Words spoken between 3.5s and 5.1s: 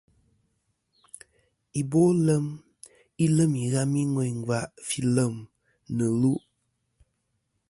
ìghami ŋweyn ngva fi